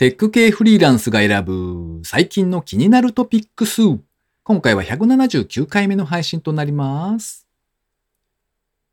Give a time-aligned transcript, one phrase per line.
[0.00, 3.82] テック系フリーランスが選ぶ最近の気になるトピックス。
[4.44, 7.46] 今回は179回目の配信となります。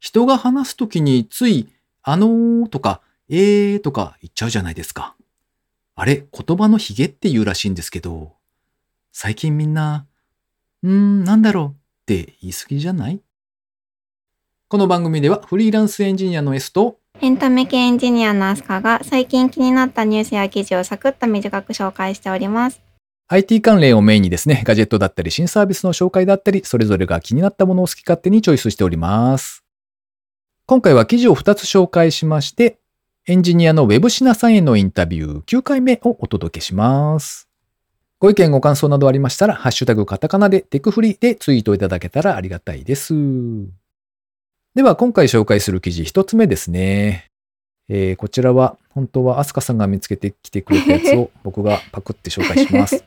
[0.02, 1.70] 人が話すときについ、
[2.04, 3.00] あのーとか、
[3.30, 5.16] えーとか言っちゃうじゃないですか。
[5.96, 8.34] あれ、言葉のヒゲって言うらしいんですけど、
[9.14, 10.08] 最近みんな、
[10.84, 11.68] うーん、なんだろう？
[11.70, 11.74] っ
[12.06, 13.22] て言い過ぎじゃない？
[14.68, 22.80] この番組ではフリーランスエンジニアの S とエンタメ系エンジニアのアスカが最近気になったニュースや記事をサクッと短く紹介しております。
[23.30, 29.64] IT 関連をメインにですね、ガジェットだったり新サービスの紹介だったり、それぞれが気になったものを好き勝手にチョイスしております。
[30.68, 32.78] 今回は記事を2つ紹介しまして、
[33.26, 37.50] エンジニアのウェブシナさんへのインタビュー9回目をお届けします。
[38.20, 43.14] ご意見ご感想などありましたら、ハッシュタグカタカナでテクフリでツイートいただけたらありがたいです。
[44.78, 47.32] では今回紹介する記事1つ目ですね。
[47.90, 53.04] えーこちらは本当はアスカさんが見つけてきてくれたやつを僕がパクって紹介します。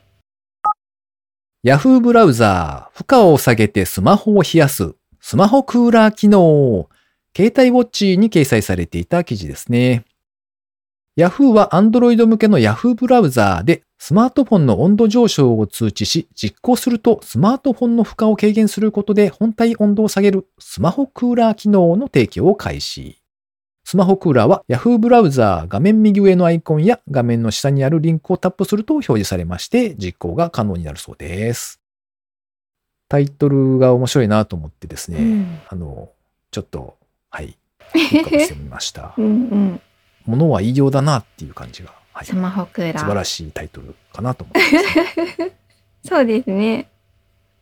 [1.63, 6.89] Yahoo ブラウザー、負荷を下げてスマホを冷やす、スマホクーラー機能、
[7.33, 10.03] 携帯ウォッチに掲載されていた記事ですね。
[11.17, 23.21] Yahoo は Android 向けの Yahoo ブラウザーでスマートフォンの温度上昇を通知し、実行するとスマートフォンの負荷を軽減することで本体温度を下げるスマホクーラー機能の提供を開始。
[23.83, 31.81] スマホクーラーは Yahoo ブラウザー画面右上のアイコンや画面の下にあるリンクをタップすると表示されまして実行が可能になるそうです。
[33.09, 36.09] タイトルが面白いなと思ってですね、うんあの、
[36.51, 36.95] ちょっと、
[37.29, 37.57] はい、
[37.93, 39.21] ピックアップしてみましたう。
[39.21, 39.81] んうん。
[40.31, 42.99] ものは言いようだなっていう感じが、はい、スマホクーラー。
[42.99, 45.45] 素晴らしいタイトルかなと思ってま
[46.03, 46.09] す。
[46.09, 46.87] そうですね。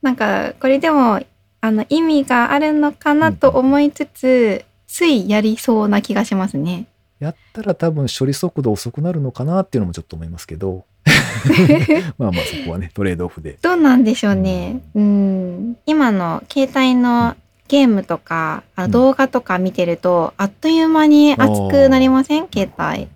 [0.01, 1.21] なんかこれでも
[1.61, 6.85] あの意味があるのかなと思いつつ、ついやりそうな気がしますね。
[7.19, 10.85] やったら多分処理速度遅くなるのかなっていうのもちょっと思いますけど、
[12.17, 13.57] まあまあそこはね、トレードオフで。
[13.61, 14.81] どうなんでしょうね。
[14.95, 15.77] うん。
[15.85, 17.35] 今の携帯の
[17.69, 22.47] ゲームとか、あうん動画とか見てると、あっという間に熱くなりません？
[22.53, 23.03] 携帯。
[23.03, 23.09] うん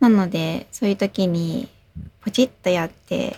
[0.00, 1.68] なので、そういう時に
[2.22, 3.36] ポチッとやって、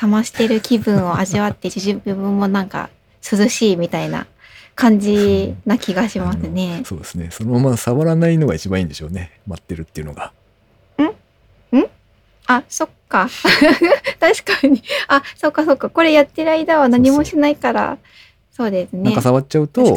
[0.00, 2.88] 冷ましてる気分を味わって、 自分もなんか
[3.30, 4.26] 涼しいみたいな
[4.74, 6.82] 感じな気がしますね。
[6.86, 7.28] そうですね。
[7.32, 9.30] そのまま触らないのが一番いいんでしょうね。
[9.46, 10.32] 待ってるっていうのが。
[12.48, 13.28] あ、そっか。
[14.20, 14.80] 確かに。
[15.08, 15.90] あ、そっかそっか。
[15.90, 17.98] これやってる間は何もしないから。
[18.56, 19.20] そうですねなんか。
[19.20, 19.94] 触っちゃうと。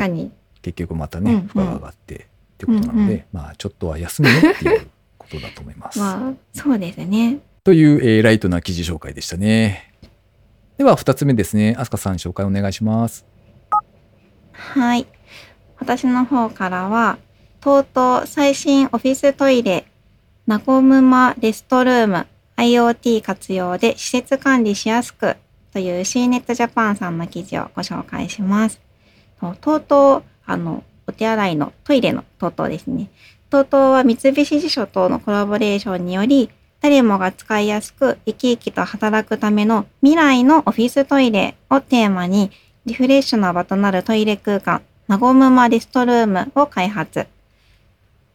[0.61, 2.17] 結局またうんうんね、負荷が上がってっ
[2.57, 4.87] てことなので、うんまあちょっとは休めよっていう
[5.17, 5.99] ことだと思います。
[5.99, 7.37] まあ、そうですね。
[7.63, 9.93] という、えーライトな記事紹介でしたね。
[10.77, 11.73] では二つ目ですね。
[11.77, 13.25] アスカさん紹介お願いします。
[14.51, 15.07] はい。
[15.77, 17.17] 私の方からは、
[17.61, 19.85] TOTO 最新オフィストイレ、
[20.47, 22.27] ナゴムマレストルーム、
[22.57, 25.37] IoT 活用で施設管理しやすく
[25.73, 28.79] という CNET Japan さんの記事をご紹介します。
[29.39, 33.09] と TOTO、あの、お手洗いのトイレの TOTO ですね。
[33.49, 36.49] TOTO は三菱地所とのコラボレーションにより、
[36.81, 42.51] 誰もが使いやすく生き生きと働くための未来のオフィストイレをテーマに
[42.85, 47.27] リフレッシュな場となるトイレ空間、ナゴムマレストルームを開発。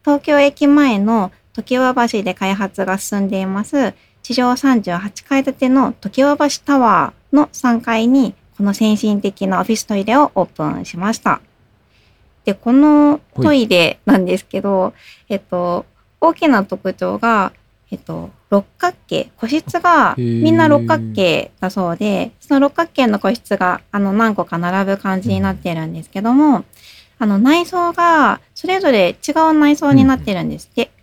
[0.03, 3.93] 東京駅前の常盤橋で開発が進んでいます、
[4.25, 11.41] 地上38階建ての常盤橋タワーの3階に、この先進的なオフィストイレをオープンしました。
[12.43, 14.95] で、このトイレなんですけど、
[15.29, 15.85] えっと、
[16.19, 17.53] 大きな特徴が、
[17.91, 26.65] えっと、六角形、個室がみんな六角形だそうで、その六角形の個室があの何個か並ぶ感じになってるんですけども、
[27.19, 30.94] あの内装がそれぞれ違う内装になってるんですって。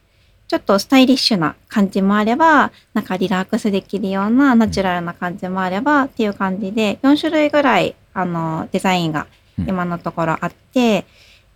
[0.52, 9.26] ちょっとスタイリッシュな感じもあれば、なんかリラックスできるようなナチュラルな感じもあればっていう感じで、4種類ぐらいあのデザインが
[9.66, 11.06] 今のところあって、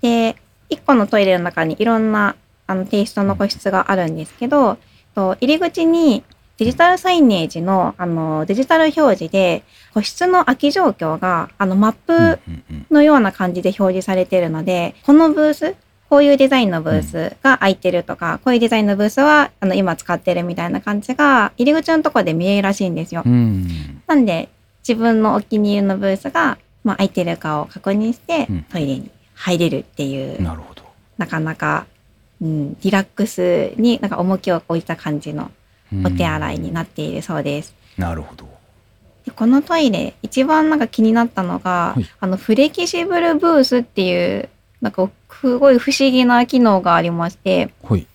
[0.00, 0.36] で、
[0.70, 2.36] 1個のトイレの中にいろんな
[2.66, 4.78] あのテイストの個室があるんですけど、
[5.14, 6.24] と入り口に
[6.56, 9.62] デジタルサイネージのあのデジタル表示で
[9.92, 12.86] 個室の空き状況があのマップうんうんうん。
[12.90, 15.74] のような感じで表示されているので、このブース、
[16.08, 23.22] こういうデザインのブースが空いてるとか、こういうデザインのブースはあの今使ってるみたいな感じが入り口のところで見えるらしいんですよ。
[23.26, 24.48] うんなんで
[24.86, 30.82] 自分のお気に入りのブースが、まあ、空いてるかを確認してうんトイレに入れるっていう、なるほど。
[31.18, 31.86] なかなか、
[32.40, 35.50] うん、リラックスになんか重きを置いた感じの
[36.04, 37.74] お手洗いになっているそうです。
[37.98, 38.46] なるほど。
[39.24, 44.48] でこのトイレ一番なんか気になったのが、はいあのフレキシブルブースっていう
[44.80, 48.06] なんかすごい不思議な機能がありましてはい。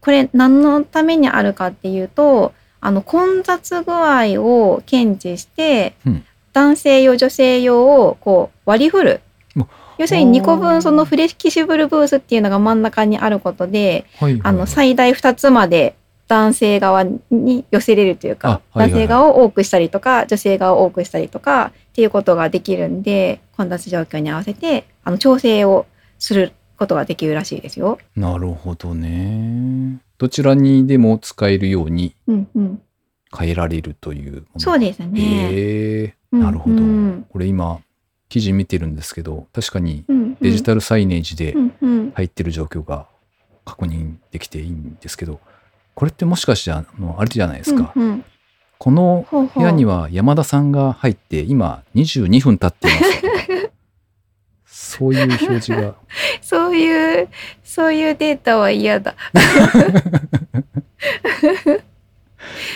[0.00, 6.24] これ何のためにあるかっていうとあの混雑具合を検知して、うん。
[6.52, 9.20] 男性用女性用をこう割り振る。
[9.60, 9.66] あ
[9.98, 15.96] 要するに2個分そのフレキシブルブースっていうのが真ん中にあることで、はいはいあの最大2つまで
[16.28, 18.90] 男性側に寄せれるというか、あはいはいはい。
[18.90, 25.86] 男性側を多くしたりとか女性側を多くしたりとかっていうことができるんで混雑状況に合わせてあの調整を
[26.18, 27.98] することができるらしいですよ。
[28.16, 29.98] なるほどね。
[30.18, 32.82] どちらにでも使えるようにうんうん、
[33.36, 34.60] 変えられるというもの。
[34.60, 35.20] そうですね。
[35.20, 36.76] へえうんなるほど。
[36.76, 37.80] うんこれ今、
[38.28, 43.06] 記事見てるんですけど、確かにうんデジタルサイネージでうんうん入ってる状況が
[43.64, 45.40] 確認できていいんですけど、
[45.94, 47.92] これってもしかしてあの、あれじゃないですか。
[47.96, 48.24] うんうん
[48.80, 53.72] このほうほう部屋には山田さんが入って今22分経っていますと。
[54.88, 55.94] そういう表示が。
[56.40, 57.28] そういう
[57.62, 59.14] そういうデータは嫌だ。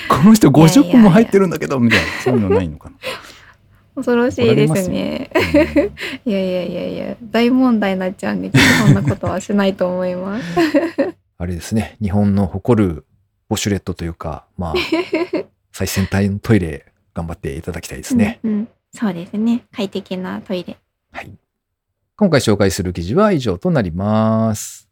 [0.09, 2.06] この人いやいやいや50分も入ってるんだけど、みたいな。
[2.23, 2.97] そういうのないのかな。
[3.94, 5.31] 恐ろしいですね。
[6.26, 8.50] いやいやいやいや大問題になっちゃうんで
[8.87, 10.44] そんなことはしないと思います。
[11.38, 13.05] あれですね、日本の誇る
[13.50, 14.75] ウォシュレットというか、まあ、
[15.73, 18.38] 最先端のトイレ頑張っていただきたいですね。
[18.44, 19.64] うんうんそうですね。
[19.75, 20.76] 快適なトイレ。
[22.14, 24.88] 今回紹介する記事は以上となります。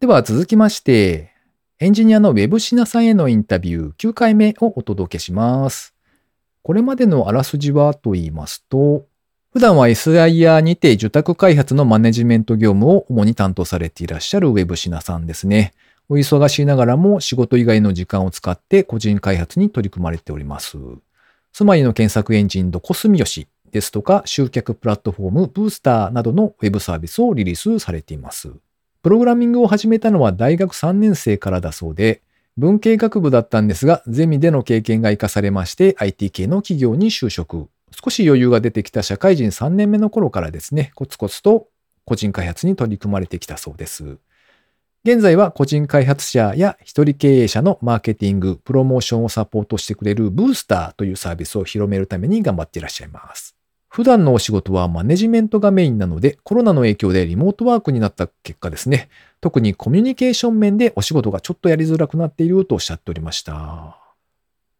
[0.00, 1.32] では続きまして、
[1.80, 5.92] エンジニアのウェブシナさんへのインタビュー9回目をお届けします。
[6.62, 9.06] これまでのあらすじはと言いますと、
[9.52, 15.72] 普段は SIR にて受託開発のマネジメント業務を主に担当されていらっしゃるウェブシナさんですね。
[16.08, 20.78] お忙しいながらも仕事以外の時間を使って個人開発に取り組まれております。
[21.52, 28.50] 住まいの検索エンジンドコスミヨシですとか集客プラットフォームブースターなどのウェブサービスをリリースされています。
[29.02, 32.22] プログラミングを始めたのは大学3年生からだそうで、
[32.56, 37.68] 文系学部だったんですが、ゼミでの経験が活かされまして IT 系の企業に就職。
[37.90, 41.68] 少し余裕が出てきた社会人3年目の頃からですね、コツコツと
[42.04, 44.18] 個人開発に取り組まれてきたそうです。
[45.04, 53.57] 現在は個人開発者や一人経営者のマーケティング、プロモーションをサポートしてくれるブースターというサービスを広めるために頑張っていらっしゃいます。
[53.88, 59.08] 普段のお仕事はマネジメントがメインなので、コロナの影響でリモートワークになった結果ですね、
[59.40, 63.96] 特にコミュニケーション面でお仕事がちょっとやりづらくなっているとおっしゃっておりました。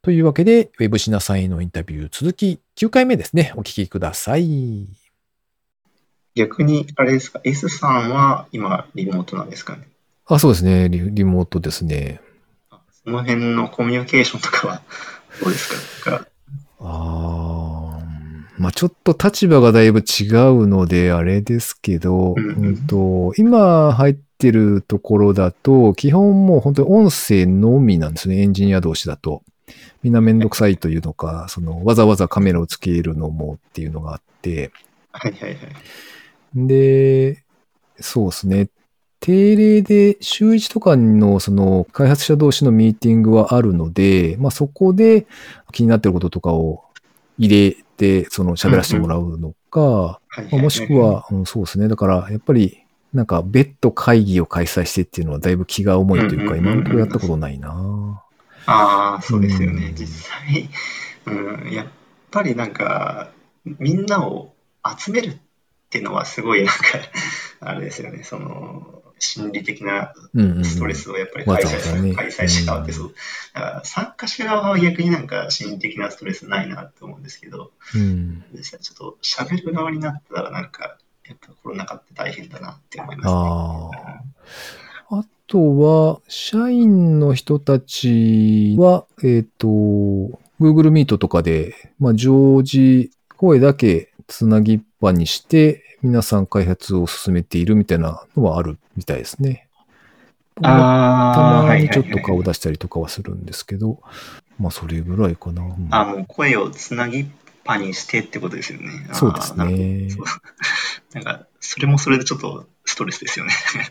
[0.03, 4.87] というわけで、ウェブシナさんへのインタビュー続き9回目ですね、お聞きください。
[6.35, 9.89] 逆に、あれですか、S さんは今、リモートなんですかね？
[10.27, 12.21] あ、そうですね、リリモートですね。
[13.05, 14.83] その辺のコミュニケーションとかは
[15.43, 16.27] どうですか？
[16.81, 16.85] ああ、
[18.59, 29.43] まあちょっと立場がだいぶ違うので、あれですけど、うんうんうんと今入ってるところだと、基本もう本当に音声のみなんですね、エンジニア同士だと。
[30.03, 34.73] みんなめんどくさいというのか、そのわざわざカメラをつけるのもっていうのがあって、
[35.13, 35.59] はいはいはい。
[36.55, 37.45] で、
[38.01, 38.69] そうですね。
[39.21, 45.27] 定例で週1とかのその開発者同士のミーティングはあるので、まあそこで
[45.73, 46.85] 気になってることとかを
[47.39, 50.21] 入れて、その喋らせてもらうのか、
[50.51, 51.89] もしく、は、うん、そうですね。
[51.89, 58.23] だからやっぱりなんか別途会議を開催してっていうのはだいぶ気が重いというか、今のところやったことないな。
[58.67, 59.87] ああ、そうですよね。
[59.89, 60.69] うん実際、
[61.27, 61.87] うん、やっ
[62.31, 63.31] ぱりなんか、
[63.65, 64.55] みんなを
[64.99, 65.37] 集めるっ
[65.89, 66.83] ていうのはすごいなんか、
[67.61, 68.23] あれですよね。
[68.25, 70.65] その、心理的なうんうんうん。
[70.65, 73.15] ストレスをやっぱりわ開催者ざわざね開催者側ってそう。
[73.55, 78.45] だから参加者側は逆になんか心理的なストレスないなって思うんですけど、うん。
[78.63, 84.21] ちょっと喋る側になったらなんか、やっぱコロナ禍って大変だなって思いますね。
[85.11, 89.67] ああとは、社員の人たちは、えっ、と、
[90.61, 99.69] Google Meet とかで、まあ、常時、声だけつなぎっぱにして、皆さん開発を進めているみたいなのはあるみたいですね。
[100.61, 104.01] たまにちょっとはいはいはい顔出したりとかはするんですけど、
[104.59, 105.63] まあ、それぐらいかな。
[105.63, 107.27] うんあ、もう声をつなぎっ
[107.65, 108.89] ぱにしてってことですよね。
[109.13, 110.09] そうですね。
[111.15, 113.53] なんか、それもそれでちょっとストレスですよね。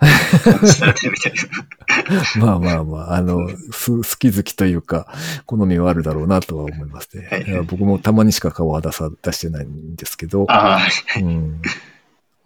[2.38, 5.08] まあまあまあ、あの、す好き好きというか、
[5.46, 7.28] 好みはあるだろうなとは思いますね。
[7.30, 10.80] はい僕もたまにしか顔は出さ、出してないんですけど、あ
[11.18, 11.62] うん、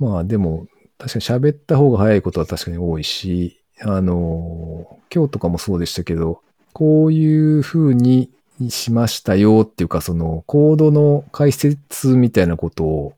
[0.02, 0.66] まあでも、
[0.98, 6.42] 確かに喋った方が早いことは確かに多いし、あの、今日とかもそうでしたけど、
[6.74, 8.32] こういう風に
[8.70, 13.14] しましたよっていうか、そのコードの解説みたいなことを。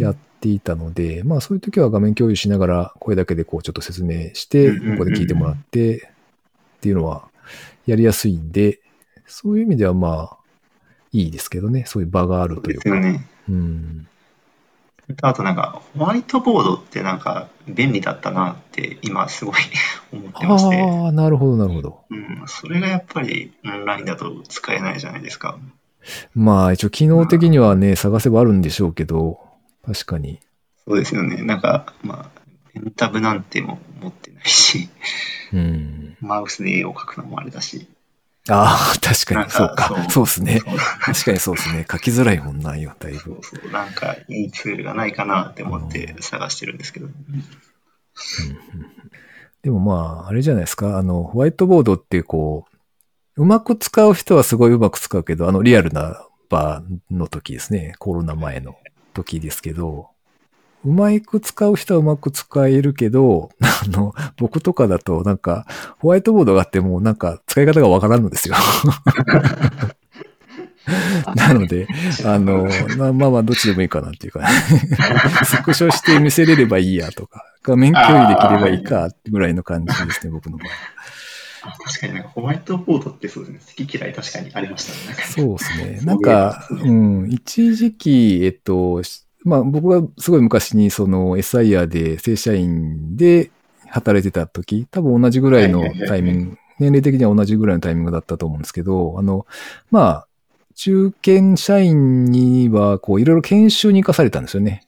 [0.00, 6.10] やっていたので、まあそういう時は画面共有しながら声だけでこうちょっと説明して、うんうんうんここで聞いてもらって、
[6.78, 7.28] っていうのは
[7.86, 8.80] やりやすいんで、
[9.26, 10.36] そういう意味ではまあ、
[11.12, 11.84] いいですけどね。
[11.86, 12.90] そういう場があるというか。
[12.90, 13.26] ですよね。
[13.48, 14.08] うん。
[15.22, 19.54] あとなんか、ホワイトボードってなんか便利だったなって今すごい
[20.12, 22.04] 思ってまして、ああ、なるほど、なるほど。
[22.10, 25.58] うん、それがやっぱりオンラインだと使えないじゃないですか。
[26.34, 29.40] まあ、一応機能的にはね、探せばあるんでしょうけど、
[29.84, 30.40] 確かに。
[30.86, 31.42] そうですよね。
[31.42, 32.40] なんか、まあ、
[32.72, 34.88] ペンタブなんても持ってないし、
[35.52, 36.16] うん。
[36.20, 37.88] マウスで絵を描くのもあれだし。
[38.48, 40.06] ああ、確かに、そうか。
[40.08, 40.60] そうですね。
[41.00, 41.86] 確かにそうですね。
[41.90, 43.38] 書きづらいもんなんよ、だいぶそう。
[43.42, 43.70] そう。
[43.70, 47.08] なんかいいツールがないかなって思って探してるんですけど。
[49.62, 50.96] でもまあ、あれじゃないですか。
[50.96, 52.66] あの、ホワイトボードってこ
[53.36, 57.94] う、うまく使う人はすごいうまく使うけど、あの、リアルな場の時ですね。
[57.98, 58.76] コロナ前の
[59.12, 60.10] 時ですけど、
[60.86, 65.66] うまく使う人はうまく使えるけど、 あの、僕とかだとなんか、
[65.98, 68.54] ホワイトボードがあってもなんか使い方がわからんのですよ。
[71.34, 71.88] なので、
[72.24, 74.46] あの、まあまあまあ、どっちでもいいかなっていうか、
[75.44, 80.68] スクショして見せれればいいやとか、画面共有できればいいかぐらいの感じですね、僕の場合。
[81.62, 83.60] あ確かになんかホワイトボードってそうですね。
[83.76, 85.16] 好き嫌い確かにありましたね。
[85.24, 86.00] そうですね。
[86.04, 93.50] なんか、そううん、一時期、えっと、しまあ僕がすごい昔にその SIR で正社員で
[93.88, 99.46] 働いてた時、多分同じぐらいのタイミング、年齢的には同じぐらいのタイミングだったと思うんですけど、あの、
[99.90, 100.28] まあ、
[100.74, 104.82] 中堅社員には、こう、いろいろ研修に行かされたんですよね。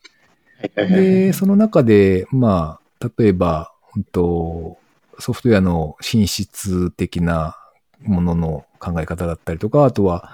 [0.76, 4.76] で、その中で、まあ、例えば、うんと、
[5.18, 7.56] ソフトウェアの品質的な
[8.02, 10.30] ものの考え方だったりとか、あとは、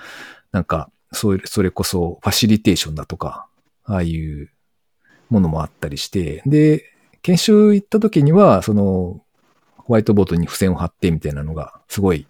[0.51, 3.47] なんか、そうそれこそファシリテーションだとか、
[3.85, 4.51] ああいう
[5.31, 6.85] ものもあったりして、で、
[7.23, 9.21] 研修行った時には、その、
[9.77, 12.27] ホワイトボードに付箋を貼ってみたいなのが、すごい、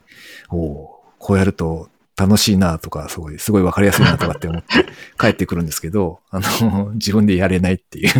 [0.50, 4.87] おおこうやると楽しいなとか、すごい、すごいわかりやすいなとかって思って
[5.18, 8.11] 帰ってくるんですけど、あの、自分でやれないっていう。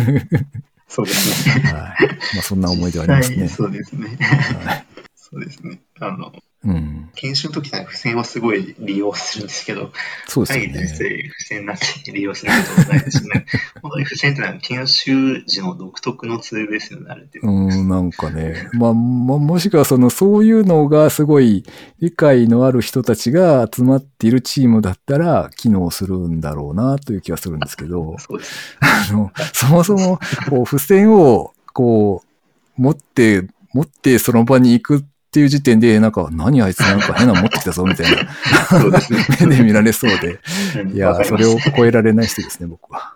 [0.87, 1.63] そうですね。
[1.65, 1.71] はい。
[1.73, 3.47] まあ、そんな思い出はありますね。
[3.47, 4.17] そうですね。
[4.19, 4.85] はい
[5.27, 5.81] そうですね。
[5.99, 6.31] あの、
[6.65, 7.09] うん。
[7.15, 9.91] 研修の時なんか付箋をすごい利用するんですけど、
[10.27, 10.87] そうですね。
[10.87, 13.45] 生、付箋なんて利用することないですね。
[13.81, 17.39] 本当に付箋ってのは研修時の独特のツールですよね、あれって。
[17.39, 18.67] うん、なんかね。
[18.73, 21.63] まあ、まあ、もしくはその、そういうのがすごい
[21.99, 28.77] 理解のある人たちが集まっているチームだったら機能するんだろうなという気はするんですけど、そうです。
[28.79, 30.19] あの、そもそも、
[30.49, 38.31] こう、付箋を、こう、持って、持ってその場に行くっていう時点で、なんか、何あいつなんか変なの持ってきたぞ、みたいな。
[38.69, 40.39] そうですね目で見られそうで。
[40.81, 43.15] うんいやそれを超えられない人ですね、僕は。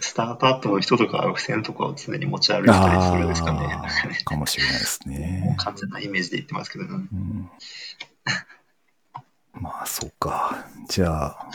[0.00, 3.68] スタートアップの人とかは付箋とかを常に持ち歩いたりするんですかね。
[4.26, 5.54] かもしれないですね。
[5.58, 6.90] 完全なイメージで言ってますけどね。
[6.90, 7.48] うん
[9.54, 10.64] まあ、そうか。
[10.88, 11.50] じゃあ、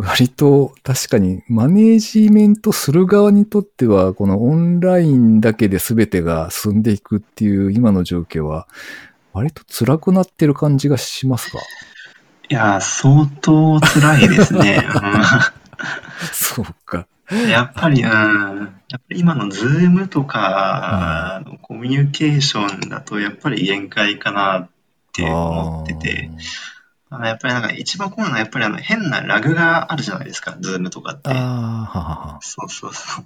[0.00, 8.66] 割と確かにマネージメントする側にとっては、このオンラインだけで全てが進んでいくっていう今の状況は、
[9.32, 11.58] 割と辛くなってる感じがしますか？
[12.48, 14.84] いやー、相当辛いですね。
[16.32, 17.06] そうか。
[17.30, 24.68] うんやっぱり、うん、やっぱり今のズームとかのコミュニケーションだと、やっぱり限界かなっ
[25.12, 26.30] て思ってて、
[27.10, 31.30] あやっぱりなんか一番怖いのは、やっぱりあの変なラグがあるじゃないですか、ズームとかって。
[31.30, 32.38] あーあー、ははは。
[32.40, 33.24] そうそうそう。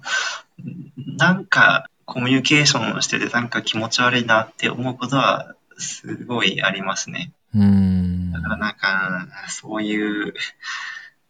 [1.17, 7.31] なんかコミュニケーションをしてて、なんか気持ち悪いなって思うことは、すごいありますね。
[7.53, 8.31] うーん。
[8.31, 10.33] だからなんか、そういう、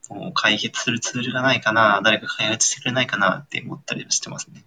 [0.10, 4.64] もう解決するツールがないかな、誰か開発してくれないかなって思ったりしてますね。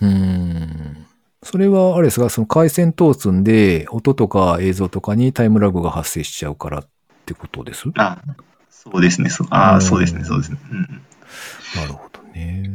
[0.00, 1.06] うーん。
[1.42, 6.88] それは、あれですか、その回線通すんで、音とか映像とかにタイムラグが発生しちゃうからっ
[7.26, 7.84] てことです？
[7.96, 8.22] あ、
[8.70, 9.30] そうですね。
[9.30, 10.24] そうあうんそうですね。
[10.24, 10.58] そうですね。
[10.70, 10.80] うん。
[11.74, 12.70] なるほどね。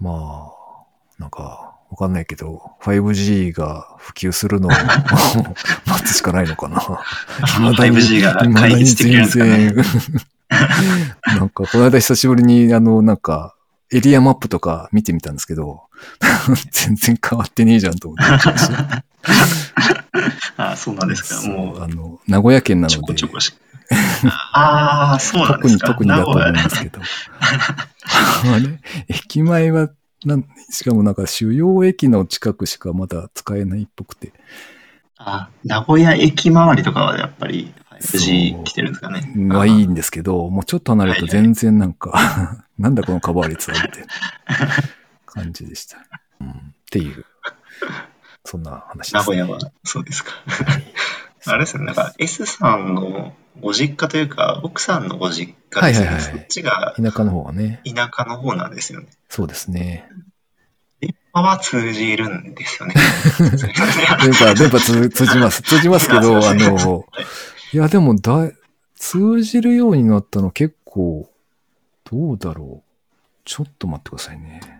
[0.00, 0.84] まあ、
[1.18, 4.70] なんか、わかんないけど、5G が普及するのを
[5.86, 6.80] 待つしかないのかな。
[7.58, 10.26] 未だに 5G が解決してくれるんですかね。
[11.38, 13.54] なんか、この間久しぶりに、あの、なんか、
[13.92, 15.82] エリアマップとか見てみたんですけど、
[16.70, 18.24] 全然変わってねえじゃんと思って。
[18.24, 19.04] あ
[20.80, 21.48] そうなんですか。
[21.48, 23.52] もう、あの、名古屋県なちょので、こちょこし。
[24.52, 25.86] ああ、そうなん特にですか。
[25.88, 27.00] 特にだと思うんですけど。
[27.00, 28.80] あれ？
[29.08, 29.90] 駅前は
[30.24, 34.32] なん、しかもなんか主要駅の近くしかまだ使えないっぽくて。
[35.16, 39.32] あ、名古屋駅周りとかはやっぱりそう 5G 来てるんですかね。
[39.54, 44.08] はいいんですけど、もうちょっと離れると全然なんか、 なんだこのカバー率はみたいな
[45.26, 45.98] 感じでした。
[46.40, 46.52] うん、っ
[46.90, 47.24] ていう。
[48.50, 50.32] そんな話です、名古屋は、そうですか。
[51.46, 56.06] あれですね、なんか S さんのご実家というか、奥さんのご実家ですね。
[56.08, 57.80] はいはいはいそっちが田舎の方はね。
[57.84, 59.06] 田舎の方なんですよね。
[59.28, 60.08] そうですね。
[61.00, 62.94] 電波は通じるんですよね。
[63.38, 65.62] 電波、電波通通じます。
[65.62, 67.06] 通じますけど、 あの、
[67.72, 68.54] いや、でもだい、
[68.96, 71.30] 通じるようになったの結構、
[72.10, 73.40] どうだろう。
[73.44, 74.79] ちょっと待ってくださいね。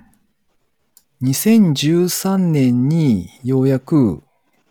[1.22, 4.22] 2013年にようやく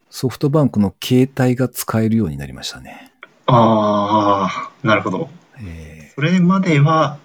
[0.10, 3.12] ソフトバンクの携帯が使えるようになりましたね。
[3.46, 5.30] ああ、なるほど。
[5.62, 7.20] えそれまでは、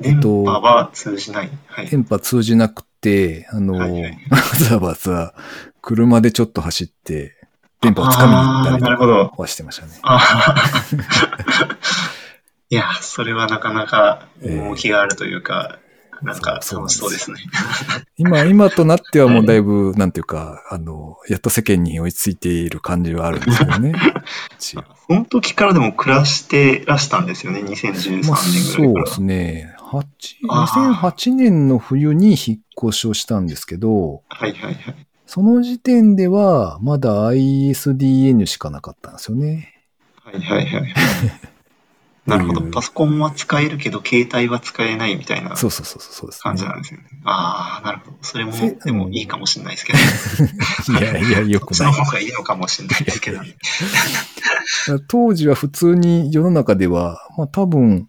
[0.00, 1.50] 電波は通じない。
[1.66, 1.90] はいー。
[1.90, 5.34] 電波通じなくて、あの、はいはいわざわざ
[5.82, 7.36] 車でちょっと走って、
[7.80, 9.94] 電波をつかみに行ったりとほどかはしてましたね。
[12.70, 15.80] いや、それはなかなか趣があるというか、
[16.22, 17.38] なんかそう楽しそうですね。
[18.16, 23.94] 今、今となってはもうだいぶ、なんていうか、あの、やっと世間に追いついている感じはあるんですけどね。
[24.58, 29.02] その時からでも暮らしてらしたんですよね、2013まあ、年ぐらいから。
[29.02, 29.74] そうですね。
[29.78, 30.04] 8
[30.48, 35.06] あー2008年の冬に引っ越しをしたんですけど、はいはいはい。
[35.26, 39.74] その時点ではまだ ISDN しかなかったんですよね。
[40.22, 40.94] はいはいはい。
[42.26, 47.06] なるほどパソコンは使えるけど、携帯は使えないみたいなそうそうそうそうです、感じなんですよね。
[47.24, 48.16] ああ、なるほど。
[48.22, 49.98] それもせ、でもいいかもしれないですけど、
[50.98, 51.74] いやいや、 よくない。
[51.76, 53.56] その方がいいのかもしれないですけどね。
[55.08, 58.08] 当時は普通に世の中では、まあ多分、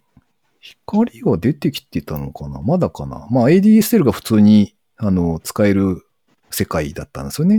[0.59, 6.05] 光が出てきてたのかなまだかなまあ ADSL が普通に、あの、使える
[6.51, 7.57] 世界だったんですよね。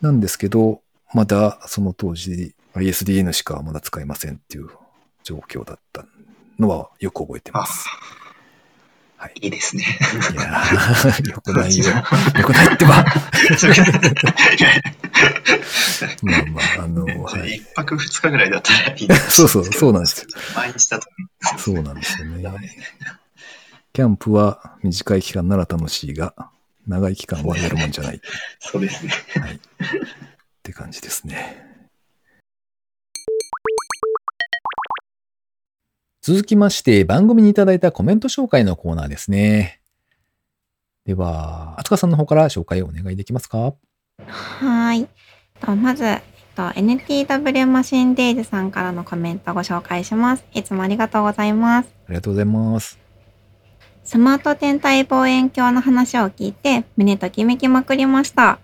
[0.00, 0.80] なんですけど、
[1.14, 4.68] まだその当時 ISDN しかまだ使えませんっていう
[5.22, 6.04] 状況だった
[6.58, 7.88] のはよく覚えてあます。
[9.22, 9.32] はい。
[9.40, 9.84] いいですね。
[10.32, 11.84] いやー、 よくないよ。
[11.86, 12.02] よ
[12.44, 13.04] くないってば。
[16.22, 17.56] まあまあ、あの、はい。
[17.56, 20.26] 一泊二日ぐらいだったらいいですそうそう、そうなんですよ。
[20.56, 21.06] 毎日だと。
[21.58, 22.42] そうなんですよね。
[23.92, 26.34] キャンプは短い期間なら楽しいが、
[26.88, 28.20] 長い期間はやるもんじゃないっ
[28.58, 29.12] そうですね。
[30.64, 31.71] て感じですね。
[36.24, 39.80] 続きまして、番組にいただいたコメント紹介のコーナーですね。
[41.04, 43.58] では、あつかさんの方から紹介をお願いできますか？
[43.58, 45.08] はーい。
[45.60, 46.20] とまず、えっ
[46.54, 50.44] と、NTW マシンデイズさんからのコメントをご紹介します。
[50.54, 51.88] いつもありがとうございます。
[52.06, 53.00] ありがとうございます。
[54.04, 58.60] スマート天体望遠鏡の話を聞いて、胸ときめきまくりました。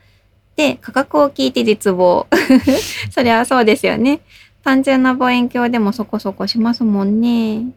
[0.55, 2.29] で、価格を聞いて絶望。
[3.11, 4.21] そりゃそうですよね。
[4.65, 7.73] 単純な望遠鏡でもそこそこしますもんね。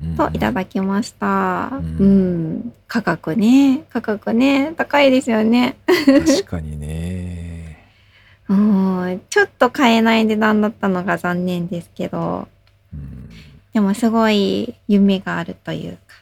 [0.00, 1.70] うんといただきました。
[1.72, 2.72] ううんん。
[2.86, 3.84] 価格ね。
[3.90, 4.72] 価格ね。
[4.76, 5.76] 高いですよね。
[5.86, 7.84] 確かにね。
[8.48, 9.20] うん。
[9.28, 12.46] ちょっと買えない値段だったのが残念ですけど、
[12.92, 13.28] うん
[13.72, 16.16] でもすごい夢があるというか、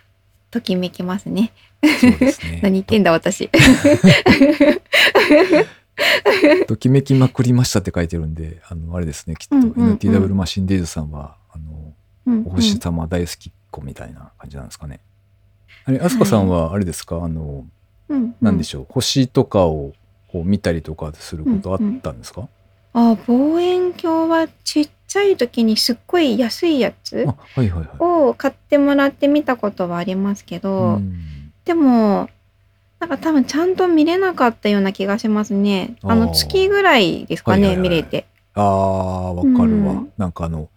[0.50, 1.52] ときめきますね。
[1.82, 2.18] すね。
[2.62, 3.48] 何言ってんだ私。
[6.66, 9.56] ときめきまくりましたって書いてるんで、あの、あれですね、きっと。
[9.56, 9.92] うんうんうん。
[9.94, 11.92] NTW マシンデイズさんは、あの、
[12.26, 15.00] うんお星様大好きっ子みたいな感じなんですかね。
[15.84, 17.64] あれ、あすかさんはあれですか、あの、
[18.08, 19.92] うんなんでしょう、星とかを
[20.28, 22.48] こう見たりとかすることあったんですか、
[22.92, 27.26] あ、望遠鏡はちっちゃい時にすっごい安いやつ。
[27.98, 31.52] を買ってもらって見たことはありますけど、うん。
[31.64, 32.28] でも、
[33.00, 35.96] なんか多分ちゃんと見れなかったような気がしますね。
[36.02, 38.26] あの月ぐらいですかね、はいはいはい見れて。
[38.54, 39.92] ああ、わかるわ。
[39.92, 40.70] うんなんかあの、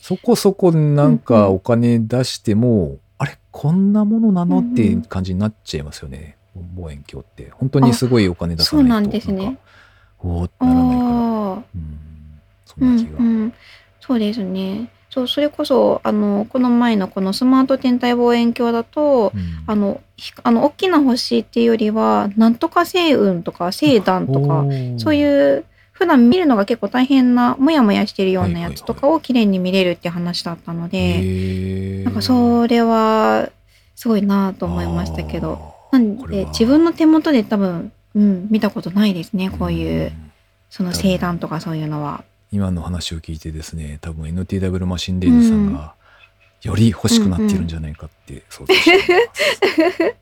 [0.00, 6.36] そこそこなんかお金出しても、あれ、こんなものなのっていう感じになっちゃいますよね。
[6.54, 7.50] 望遠鏡って。
[7.50, 8.88] 本当にすごいお金出さないと。
[8.88, 9.58] そうなんですね。
[10.20, 11.10] おーってならないから。
[11.10, 11.12] う
[11.54, 11.62] ん。
[12.64, 13.18] そうんんな気が。
[13.18, 13.52] うん、
[14.00, 14.90] そうですね。
[15.16, 24.66] そう、それこそ、あの、この前のこのスマート天体望遠鏡だと、うんあの、ひあの、大きな星っていうよりは、なんとか星雲とか星団とか、
[24.98, 25.16] そうう。
[25.16, 33.48] いう、普段見るのが結構大変な、もやもやしてるようなやつとかを綺麗に見れるって話だったので、へーなんかそれは、
[33.94, 35.58] すごいなと思いましたけど。。
[35.92, 40.12] なんで、自分の手元で多分、うん、見たことないですね、こういう、ん
[40.68, 42.22] その星団とかそういうのは。
[42.52, 45.94] 今の話を聞いてですね、多分 NTW マシンデイズさんが、
[46.62, 49.04] より欲しくなっているんじゃないかって想像していま
[49.92, 50.14] す。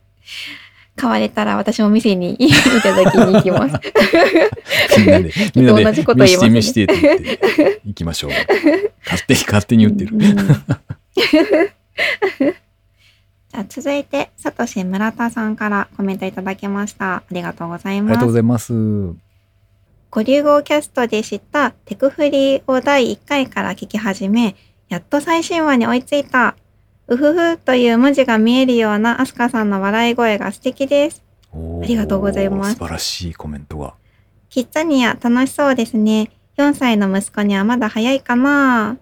[0.97, 3.81] 買われたら私も店にいただきに行きます。
[4.99, 8.31] みんなで、みんなで、見して見してって言って、行きましょう。
[9.05, 10.15] 勝手に、勝手に言ってる。
[10.15, 10.27] うんじ
[13.55, 17.17] じゃあ続いて、さとし村田さんからコメントいただきました。
[17.17, 18.15] ありがとうございあります。
[18.15, 19.24] がとうございます。
[20.15, 24.55] ご流合キャストで知ったテクフリを第1回から聞き始め、
[24.89, 26.55] やっと最新話に追いついた。
[27.09, 31.25] うふふという文字が見えるようなアスカさんの笑い声が素敵です。
[31.53, 33.95] ありがとうございます素晴らしいコメントが。
[34.51, 36.31] キッザニア楽しそうですね。
[36.59, 38.97] 4歳の息子にはまだ早いかな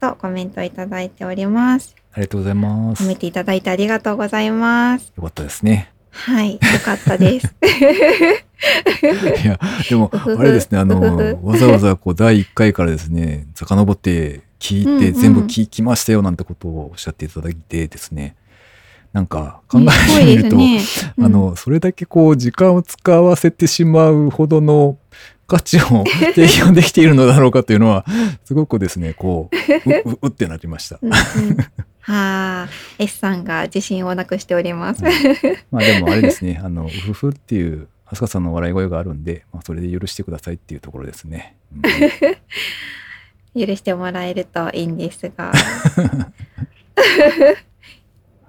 [0.00, 1.96] とコメントいただいております。
[2.12, 3.02] ありがとうございます。
[3.02, 5.12] よ褒めていただいてありがとうございます。
[5.22, 5.92] かったですね。
[6.16, 7.54] はい、よかったです。
[9.44, 11.00] いや、でも、あれですね、あの、
[11.42, 18.34] わざわざこう、第1回からですね、遡って聞いて、うんうん全部聞きましたよなんてことをおっしゃっていただいてですね、
[19.12, 21.12] なんか考えてみると、いですね。
[21.20, 24.98] あの、それだけこう、時間を使わせてしまうほどの
[25.46, 28.04] 価値を提供できているのだろうかというのは、
[28.44, 30.98] すごくですね、こう、う、ううってなりました。
[31.02, 31.56] うんうん
[32.06, 35.02] はあ、S さんが自信をなくしております。
[35.72, 41.56] まあでもあれですね、 あの、うふふっていう、あすかさんの笑い声があるんで、まあそれで許してくださいっていうところですね。
[41.74, 41.82] うん
[43.58, 45.50] 許してもらえるといいんですが。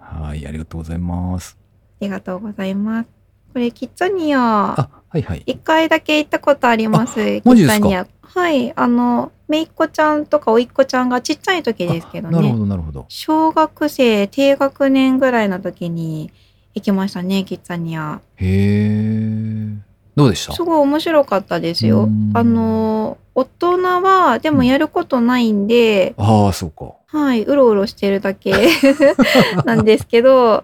[0.01, 1.57] あ はい、ありがとうございます。
[2.01, 3.09] りがとうございます。
[3.53, 5.43] これ、キッザニア、あ、はいはい。
[5.45, 7.15] 一回だけ行ったことあります。
[7.15, 8.05] キッザニア。
[8.33, 12.35] はい、あの、めいっ子ちゃんとかおいっ子ちゃんがちっちゃい時ですけどね。
[12.35, 13.05] なるほど、なるほど。
[13.09, 16.31] 小学生、低学年ぐらいの時に
[16.75, 18.19] 行きましたね、キッザニア。
[18.35, 19.87] へえ。
[20.15, 20.53] どうでした？
[20.53, 22.31] すごい面白かったですようん。
[22.33, 26.93] あの、大人はでもやることないんで、ああ、そうか。
[27.07, 28.51] はい、うろうろしてるだけ
[29.65, 30.63] なんですけど、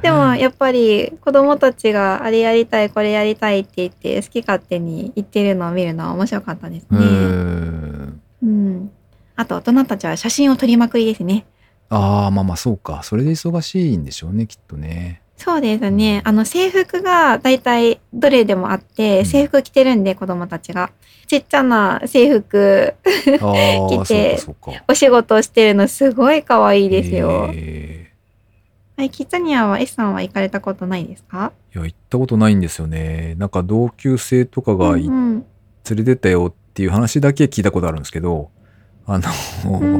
[0.00, 7.00] でもやっぱり子供たちがあれやりたい、これやりたいって言って好き勝手に言ってるのを見るのは面白かったですへね。
[7.04, 7.06] え。
[8.42, 8.90] うん。
[9.36, 11.46] あと大人たちは写真を撮りまくりですね。
[11.88, 13.02] ああ、まあまあそうか。
[13.04, 15.22] それで忙しいんでしょうね、きっとね。
[15.36, 16.22] そうですね。
[16.24, 20.90] あの制服が大体どれでもあっうて、ん制服着てるんで子供たちが。
[21.26, 22.94] ちっちゃな制服、
[23.40, 23.54] ああ、
[23.88, 24.38] そう来て。
[24.88, 27.48] お仕事をしてるのすごい可愛いですよ。
[27.52, 28.01] へ
[29.02, 31.50] はい、キッザニアは S さんは行かれたことないですか？
[31.74, 33.34] えいや、行ったことないんですよね。
[33.36, 35.44] なんか同級生とかがいうん
[35.90, 38.50] 連れてったよっていう話だけ聞いたことあるんですけど、
[39.04, 39.28] あの、
[39.80, 39.98] うん、う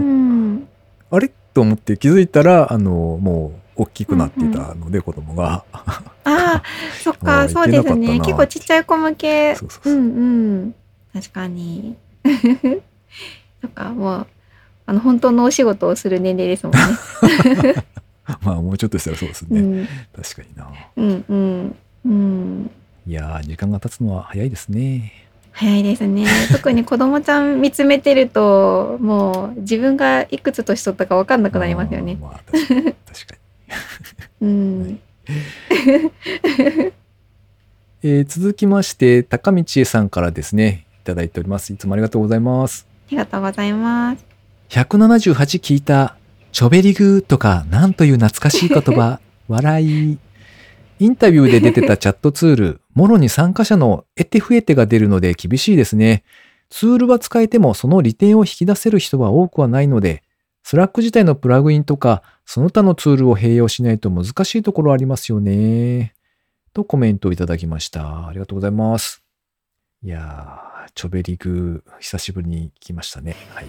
[0.61, 0.69] ん
[1.11, 1.33] あれ？
[1.53, 5.65] と思って気づいたら、あの、もう大きくなってたので、子供が。
[5.73, 5.85] あ
[6.25, 6.63] あ、
[7.03, 8.21] そっあか、ーそうですね。
[8.21, 9.57] 結構ちっちゃい子向け。
[9.57, 9.97] そうそうそうう。
[9.97, 10.05] んう
[10.69, 10.75] ん。
[11.13, 11.97] 確かに。
[13.61, 14.27] そっか、もう、
[14.87, 16.79] あの、本当のお仕事をする年齢ですもんね。
[18.43, 19.61] まあ、もうちょっとしたらそうですね。
[19.61, 20.71] うん、確かにな。
[20.97, 21.77] うん、うん。
[22.05, 22.71] うん。
[23.07, 25.13] いやー、時間が経つのは早いですね。
[25.53, 26.27] 早いですね。
[26.53, 32.17] 特に子供ちゃん見つめてると、もう自分がいくつ年取ったか分かんなくなりますよね。
[32.23, 32.83] まあ、確かに。
[32.85, 33.35] 確か
[34.41, 34.49] に。
[34.49, 35.01] うん。
[38.05, 41.73] えー続きまして、高道恵さんからですね、いただいております。
[41.73, 42.87] いつもありがとうございます。
[43.09, 44.25] ありがとうございます。
[44.71, 46.17] 178聞いた、
[46.53, 50.19] チョベリグとか、なんという懐かしい言葉、 笑い。
[50.99, 56.25] インタビューで出てたチャットツール、もろに参加者の得手不得手が出るので厳しいですね。
[56.69, 60.23] ツールは使えてもその利点を引き出せる人は多くはないので、
[60.63, 66.15] Slack 自体のプラグインとか、その他のツールを併用しないと難しいところありますよね。
[66.75, 68.29] とコメントをいただきました。
[68.29, 69.23] ありがとうございます。
[70.03, 73.37] いやー、チョベリグ、久しぶりに聞きましたね。
[73.55, 73.67] はい。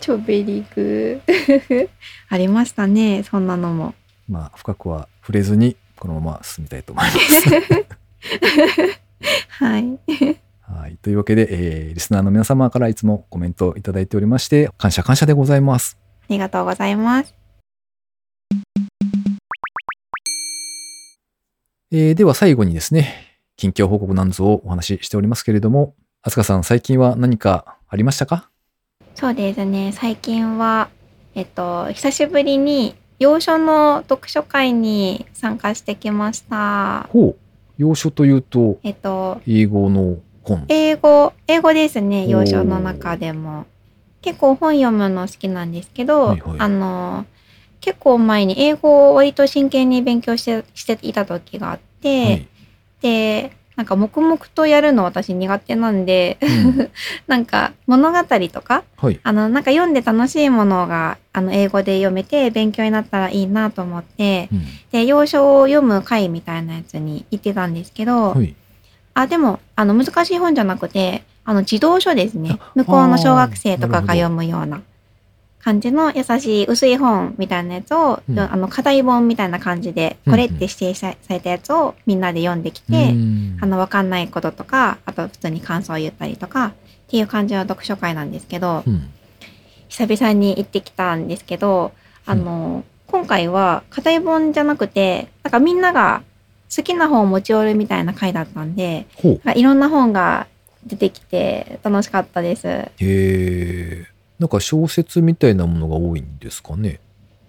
[0.00, 1.20] チョベリグ。
[2.28, 3.94] ありましたね、そんなのも。
[4.28, 7.50] まあ、深くは触れずに、このまま進みたいと思います。
[9.50, 9.98] はい。
[10.62, 10.96] はい。
[11.02, 15.98] というわけで、えーリスナーの皆様からいつもコメントをいただいておりまして、感謝感謝でございます。
[16.22, 17.34] ありがとうございます。
[21.90, 28.50] えーでは最後にですね、近況報告なんぞをお話ししておりますけれども、あすかさん、最近は何かありましたか？
[29.14, 30.88] そうですね、最近は、
[31.36, 37.08] えっと、久しぶりに、洋書の読書会に参加してきました。
[37.12, 37.36] ほう。
[37.78, 40.64] 洋書というと、えっと、英語の本？
[40.68, 43.66] 英語、英語ですね、洋書の中でも。
[44.20, 47.26] 結構本読むの好きなんですけど、はいはいあの、
[47.80, 52.48] 結構前に英語を割と真剣に勉強してしていた時があって、はい。
[53.02, 56.90] で、なんか黙々とやるの私苦手なんで、うん
[57.28, 58.18] なんか物語
[58.52, 59.20] とか、はい。
[59.22, 68.52] あの、なんか読んで楽しいものが、あの、英語で読めて勉強になったらいいなと思って、うんで、洋書を読む会みたいなやつに行ってたんですけど、はい。
[69.14, 72.72] あ、でも、あの、難しい本じゃなくて、あの、児童書ですねあ。
[72.74, 74.82] 向こうの小学生とかが読むような
[75.68, 78.38] 感じの優しい薄い本みたいなやつを、うん。
[78.40, 80.32] あの課題本みたいな感じで、うん。
[80.32, 83.58] これって指定さされたやつをみんなで読んできて、うん。
[83.60, 86.72] あの、わかんないこととか、あと普通に感想を言ったりとか、っ
[87.10, 89.10] ていう感じの読書会なんですけど、うん。
[89.90, 91.92] 久々に行ってきたんですけど、
[92.24, 96.22] あの、今回は課題本じゃなくて、なんかみんなが
[96.74, 99.06] 好きな本を持ち寄るみたいな回だったんで、
[99.54, 100.46] いろんな本が
[100.86, 102.66] 出てきて楽しかったです。
[102.66, 107.00] へえなんか小説みたいなものが多いんですかね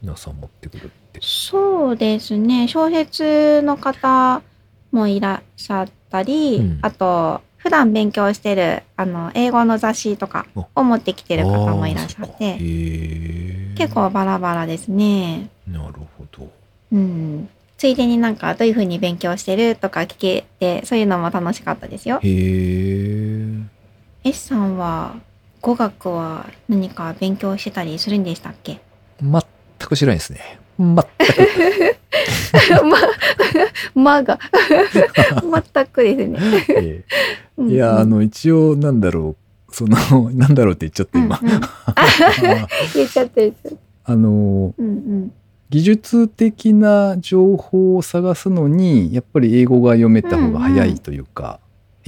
[0.02, 2.67] 皆さん持ってくるってそうですね。
[2.67, 4.41] 小説の方
[4.91, 15.49] もいらっしゃったり、うんあと、普段勉強してる、あの、英語の雑誌とかを持ってきてる方もいらっしゃって、え結構バラバラですね。
[15.67, 16.49] なるほど
[16.93, 17.49] うん。
[17.78, 22.19] ついでになんかどういう風に勉強してるとか聞けて、そういうのも楽しかったですよ。
[22.21, 23.60] へえ
[24.23, 25.15] S さんは
[25.62, 28.80] 語学は何か勉強してたりするんでしたっけ？
[29.22, 29.41] 全
[29.80, 31.04] く知らないですね全く
[32.86, 32.98] ま、
[33.95, 34.39] まが。
[35.74, 36.39] 全くですね。
[36.69, 37.04] え
[37.58, 39.36] うんうんえいやあの一応なんだろ
[39.69, 41.60] うその なんだろうって言っちゃって今、うんうん
[42.95, 43.54] 言っちゃってる。
[44.06, 45.32] あのうんうん。
[45.69, 51.60] 技術的な情報を探すのにやっぱり英語が読めた方が早いというか、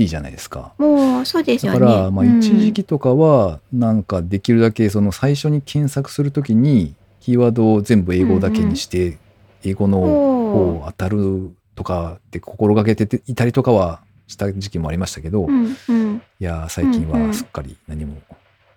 [0.02, 0.74] いいじゃないですか。
[0.78, 1.80] もう、そうですよね。
[1.80, 9.18] だから、まあ、うん一時期とかはなんかできるだけその最初に検索するときにキーワードを全部英語だけにして
[9.64, 16.22] 英語のお方当たるとかって心がけていたりとかはした時期もありましたけど、いうんうん。
[16.40, 18.18] やー最近うんうんはすっかり何も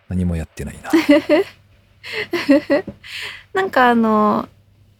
[0.08, 0.90] 何もやってないな。
[3.54, 4.48] なんかあの、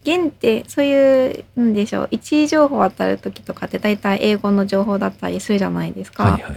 [0.05, 6.23] 現って、そういう、なんでしょう、一位情報当たる時とかって大体英語の情報だったりするじゃないですか。
[6.23, 6.55] はいはい。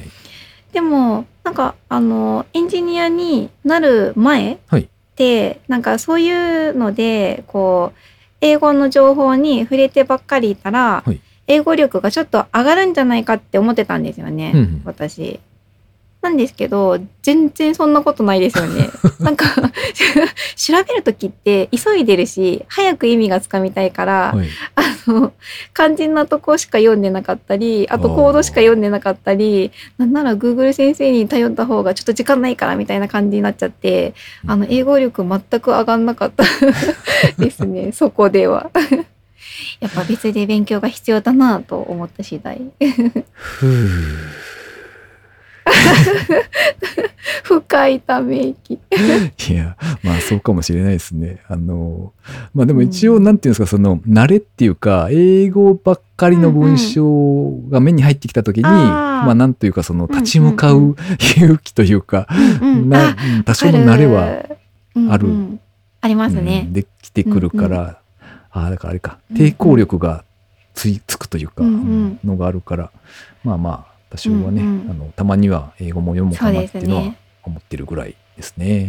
[0.72, 6.30] でも、なんか、あの、エンジニアになる前はいって、なんかそうい
[6.68, 7.98] うので、こう、
[8.40, 15.40] 英語の情報に触れてばっかりいたら、はい英語力がちょっと上がるんじゃないかって思ってたんですよね、うんうん私。
[16.28, 18.90] なんですけど、全然そんなことないですよね。
[19.18, 19.46] なんか、
[20.56, 25.32] 調べるときって急いでるし、早く意味がつかみたいから、はい、あの、
[25.74, 34.14] 肝心なとこしか読んでなかったり、あとコードしか読んでなかったり、なんなら Google 先生に頼った方がちょっと時間ないからみたいな感じになっちゃって、
[34.46, 36.44] あの、英語力全く上がんなかった
[37.42, 38.70] ですね、 そこでは。
[39.80, 42.60] やっぱ別で勉強が必要だなと思った次第。
[47.42, 48.78] 深いため息。
[49.52, 51.38] いや、まあそうかもしれないですね。
[51.48, 52.12] あの、
[52.54, 58.72] まあでも一応、なんていうんですか、その、慣れっていうか、英語ばっかりの文章が目に入ってきたときに、あー。
[59.26, 62.26] まあなんというか、その、うんうん立ち向かう勇気というか、
[62.60, 62.88] うんうん。
[62.88, 65.28] な多少の慣れは、はある。
[66.00, 66.72] ありますうねん。
[66.72, 67.98] できてくるから、
[68.50, 70.24] ああ、だからあれか、うんうん抵抗力が
[70.74, 71.68] ついつくというか、うん。
[71.68, 72.90] うんのがあるから、
[73.44, 77.18] まあまあ、多少はね、うんうんあの、たまには英語も読もうかなっていうのはすね。
[77.42, 78.88] 思ってるぐらいですね。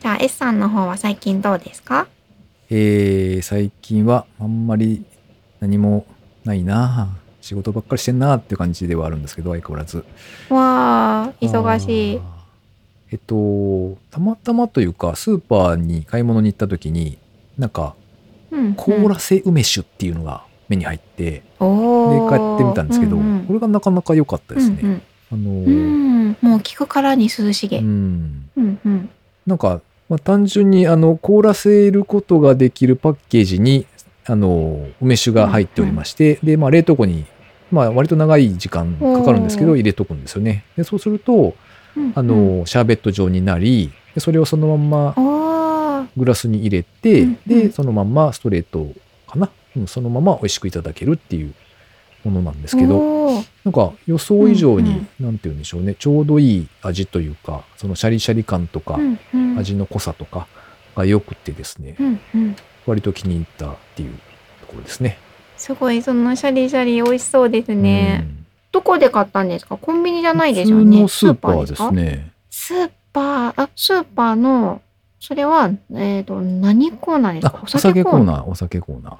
[0.00, 2.06] じゃあ S さんの方は最近どうですか？
[2.70, 5.04] えー最近はあんまり
[5.60, 6.06] 何も
[6.44, 10.04] ないな仕事ばっかりしてんなっていう感じではあるんですけど相変わらず
[10.50, 12.20] わあ、忙しい。
[13.10, 17.18] えっとたまたまというかスーパーに買い物に行った時に
[17.56, 17.94] なんか
[18.50, 23.44] うん凍らせ梅酒っていうのが目に入って、でお買ってみたんですけど、うんうん。
[23.46, 26.50] これがなかなか良かったですね、うんあのうんうん。
[26.50, 27.78] もう聞くからに涼しげ。
[27.78, 29.10] ううんんうん。
[29.46, 33.86] なんか、まあ、単純にあの凍らせることができるパッケージに
[34.26, 37.26] あの梅酒が入っておりまして、で、まあ、冷凍庫に、
[37.70, 40.64] まあ、割と長い時間かかるんですけど入れとくんですよね。
[40.76, 41.54] でそうすると
[41.96, 47.60] うんあの、シャーベット状になりでそれをそのまんまグラスに入れて、うんうん。
[47.66, 48.86] でそのまんまストレート
[49.26, 51.54] かな、うんそのまま美味しくいただけるっていう
[52.24, 53.30] ものなんですけど
[53.64, 60.46] なんか予想以上に、うんなんて言うんでしょうねちょうどいい味というかそのシャリシャリ感とか、うんうん味の濃さとか
[60.94, 64.12] が良くてですね、うんうん割と気に入ったっていう
[64.62, 65.18] ところですね。
[65.58, 68.26] すごいそのシャリシャリ美味しそうですね。
[68.72, 69.76] どこで買ったんですか？
[69.76, 71.06] コンビニじゃうんないですよね。
[71.06, 72.32] スーパーですかね。
[72.48, 74.80] スーパー、あ、スーパーの、
[75.20, 77.58] それは、えっ、と、何コーナーですか？
[77.58, 79.16] あ、お酒コーナー、お酒コーナー。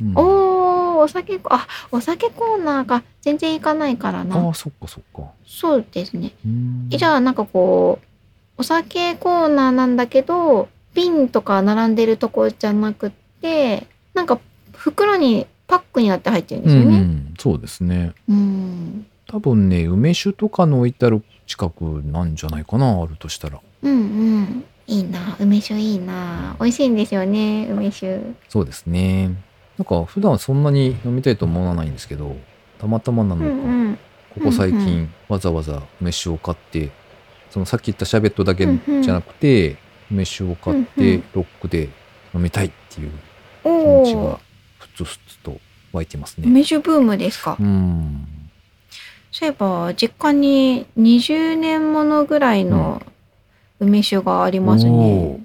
[0.00, 4.36] うんおー、お酒コ、あ、お酒コーナーが全然行かないからな。
[4.36, 5.30] ああ、そっかそっか。
[5.46, 6.32] そうですね。
[6.88, 8.06] じゃあ、なんかこう、
[8.58, 14.40] お酒コーナーなんだけど、瓶とか並んでるとこじゃなくって、なんか
[14.74, 16.98] 袋にパックになって入ってるんですようね。
[16.98, 18.12] ん、そうですね。
[18.28, 19.06] うん。
[19.26, 23.60] 多分ね、梅酒とかの置いてある近くなんじゃないかな、あるとしたら。
[23.82, 23.96] うんう
[24.40, 24.64] ん。
[24.86, 25.36] いいな。
[25.38, 26.56] 梅酒いいな。
[26.58, 28.20] 美味しいんですよね、梅酒。
[28.48, 29.36] そうですね。
[29.78, 32.36] なんか普段そんなに飲みたいと思わないんですけど、
[32.78, 33.98] たまたまなのか、うんうん。
[34.34, 36.90] ここ最うんう近わざわざ梅酒を買って、
[37.50, 39.76] そのさっき言ったシャーベットだけうんうんじゃなくて、
[40.10, 41.88] 梅酒を買っうんうてんロックで
[42.34, 43.10] 飲みたいっていう
[43.62, 44.40] 気お持ちがお。
[44.78, 45.58] ふつふつと
[45.92, 46.44] 湧いてますね。
[46.48, 47.56] 梅酒ブームですか？
[47.58, 48.26] うん。
[49.30, 53.02] そういえば、実家に20年ものぐらいの
[53.78, 55.40] 梅酒がありますおね。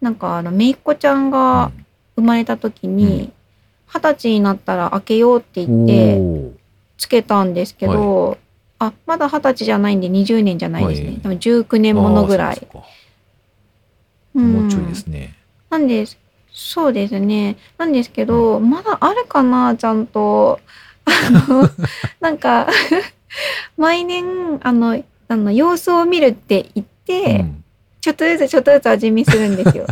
[0.00, 1.70] なんか、あの、めいっ子ちゃんが
[2.16, 3.30] 生まれた時に、
[3.86, 6.58] 二十歳になったら開けようってうん言って、
[6.98, 8.38] つけたんですけど、
[8.78, 11.06] あ、まだ二十歳じゃないんで20年じゃないですね。
[11.08, 12.84] はい多分19年ものぐらいうか
[14.34, 15.34] うもうちょいですね。
[15.70, 16.18] なんです。
[16.52, 17.56] そうですね。
[17.78, 20.60] なんですけど、まだあるかな、ちゃんと。
[21.04, 21.68] あの、
[22.20, 22.68] なんか、
[23.76, 27.62] 毎年、あの、あの、様子を見るって言って、うん
[28.06, 29.84] ちょっとずつちょっとずつ味見するんですよ。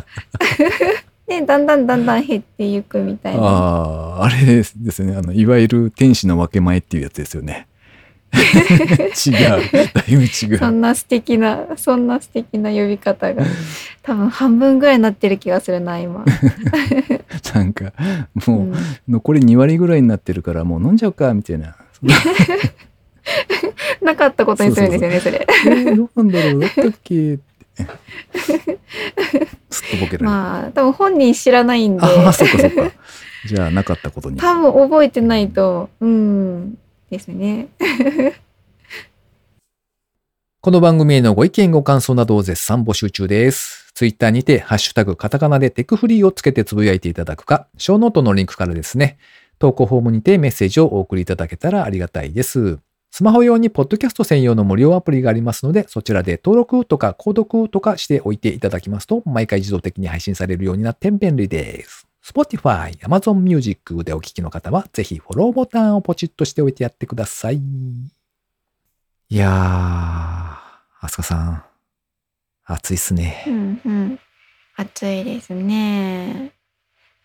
[1.27, 3.43] で、だんだんだんだん減っていくみたいな。
[3.43, 5.17] ああ、あれですね。
[5.17, 7.67] あの、いわゆる天使の分け前っていうやつですよね。
[8.35, 9.35] 違う。
[9.95, 10.59] だいぶ違う。
[10.59, 13.45] そんな素敵な、そんな素敵な呼び方が、
[14.03, 16.25] 多分半分ぐらいになってる気がするな、今。
[17.55, 17.93] なんか、
[18.47, 18.75] うもうん
[19.09, 21.77] 残り2割ぐらいになってるからもう飲んじゃうか、みたいな
[24.03, 25.47] なかったことにするんですよね、それ。
[25.67, 27.45] えーどうなんだろうだったっけって。
[29.95, 30.25] すっとぼけられる。
[30.25, 32.93] まあ、多分本人知らないんで、ああ、そっかそっか。
[33.47, 34.39] じゃあ、なかったことに。
[34.39, 36.79] 多分覚えてないと、うん、
[37.11, 37.69] ですね。
[40.61, 43.93] この番組へのご意見ご感想などを絶賛募集中です。
[43.93, 49.19] ツイッターにて、ハッシュタグカタカナでテクフリーをつけてつぶやいていただくか、ショーノートのリンクからですね、
[49.59, 52.79] 投稿フォームにてメッセージをお送りいただけたらありがたいです。
[53.17, 62.09] スマホ用にポッドキャスト専用の無料アプリがありますので、そちらで登録とか購読とかしておいていただきますと、毎回自動的に配信されるようになって便利です。
[62.25, 67.59] Spotify、Amazon Music でお聞きの方は、ぜひフォローボタンをポチッとしておいてやってください。
[67.59, 69.53] いやー、
[71.01, 71.63] アスカさん、
[72.65, 73.51] 暑いっすねう。
[73.51, 74.19] んうん。
[74.75, 76.51] 暑いですね。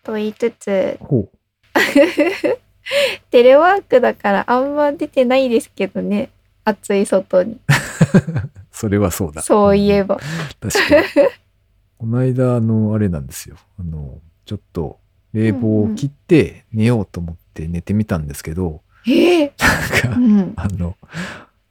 [0.04, 1.38] と言いつつ、ほう。
[3.30, 6.30] テレワークだからあんま出てないですけどね。
[6.64, 7.58] 暑い外に。
[8.72, 9.42] それはそうだ。
[9.42, 10.20] そういえば。
[10.60, 11.28] 確かに。
[11.98, 13.56] この間、あの、あれなんですよ。
[13.78, 14.98] あの、ちょっと
[15.32, 20.52] 冷房を切って寝ようと思って寝てみたんですけど、ええなんか、うん。
[20.56, 20.96] あの、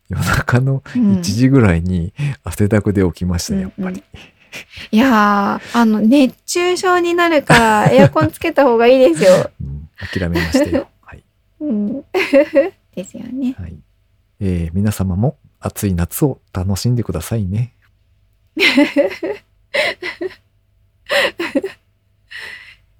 [0.09, 4.03] 夜中のうん1時ぐらいに汗だくで起きましたね、やっぱり。
[4.91, 9.51] いやー、あの、熱中症になるからエアコンつけた方がいいですよ。
[9.61, 10.87] うん、諦めましたよ。
[11.59, 11.69] はい。
[11.69, 12.03] うん。
[12.95, 13.55] ですよね。
[13.57, 13.77] はい。
[14.39, 17.75] えー皆様も暑い夏を楽しんでくださいね。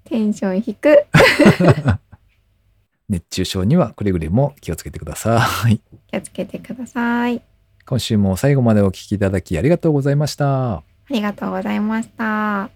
[0.04, 1.06] テンション低く。
[3.08, 5.80] 熱中症にはくれぐれも気をつけてください。
[6.08, 7.42] 気をつけてください。
[7.86, 10.74] 今週も最後までお聞きいただきありがとうございました。
[10.76, 12.70] ありがとうございました。